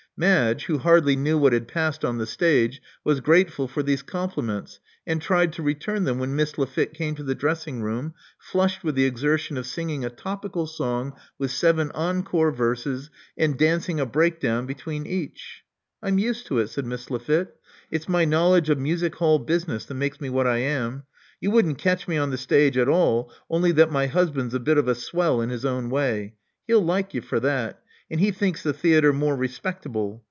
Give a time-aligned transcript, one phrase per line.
[0.17, 4.79] Madge, who hardly knew what had passed on the stage, was grateful for these compliments,
[5.07, 8.93] and tried to return them when Miss Lafitte came to the dressing room, flushed with
[8.93, 14.39] the exertion of singing a topical song with seven encore verses, and dancing a break
[14.39, 15.63] down between each.
[16.03, 17.55] I'm used to it," said Miss Lafitte.
[17.89, 21.01] It*s my knowledge of music hall business that makes me what I am.
[21.39, 24.77] You wouldn't catch me on the stage at all, only that my husband's a bit
[24.77, 26.35] of a swell in his own way—
[26.69, 27.79] ^he'U like you for that—
[28.11, 30.19] and he thinks the theatre more respectable.